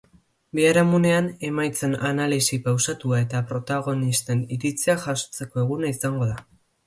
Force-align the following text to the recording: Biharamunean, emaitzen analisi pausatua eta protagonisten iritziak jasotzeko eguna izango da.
Biharamunean, 0.59 1.27
emaitzen 1.49 1.91
analisi 2.11 2.59
pausatua 2.69 3.19
eta 3.25 3.43
protagonisten 3.53 4.41
iritziak 4.57 5.05
jasotzeko 5.07 5.63
eguna 5.65 5.95
izango 5.97 6.31
da. 6.35 6.41